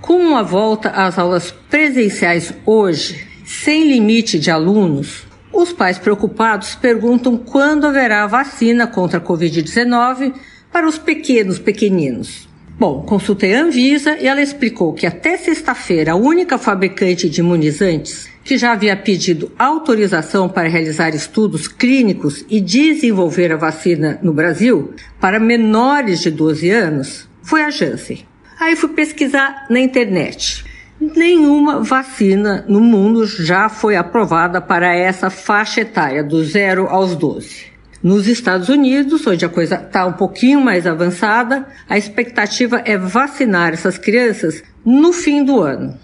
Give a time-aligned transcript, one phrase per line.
[0.00, 7.36] com a volta às aulas presenciais hoje, sem limite de alunos, os pais preocupados perguntam
[7.36, 10.34] quando haverá vacina contra a Covid-19
[10.70, 12.48] para os pequenos pequeninos.
[12.78, 18.28] Bom, consultei a Anvisa e ela explicou que até sexta-feira a única fabricante de imunizantes
[18.44, 24.94] que já havia pedido autorização para realizar estudos clínicos e desenvolver a vacina no Brasil
[25.20, 28.24] para menores de 12 anos foi a Janssen.
[28.58, 30.64] Aí fui pesquisar na internet.
[31.00, 37.66] Nenhuma vacina no mundo já foi aprovada para essa faixa etária, do 0 aos 12.
[38.02, 43.72] Nos Estados Unidos, onde a coisa está um pouquinho mais avançada, a expectativa é vacinar
[43.72, 45.96] essas crianças no fim do ano.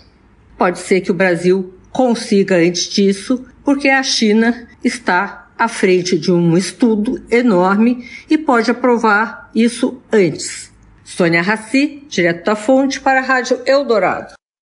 [0.56, 6.30] Pode ser que o Brasil consiga antes disso, porque a China está à frente de
[6.30, 10.73] um estudo enorme e pode aprovar isso antes.
[11.04, 14.34] Sônia Raci, direto da fonte para a Rádio Eldorado.